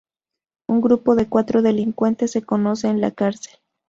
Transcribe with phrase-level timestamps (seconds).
[0.67, 3.59] Un grupo de cuatro delincuentes se conoce en la cárcel.